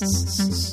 [0.00, 0.69] Mm-hmm.